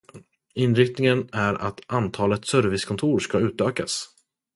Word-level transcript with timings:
Inriktningen 0.53 1.29
är 1.31 1.53
att 1.53 1.81
antalet 1.87 2.45
servicekontor 2.45 3.19
ska 3.19 3.39
utökas. 3.39 4.07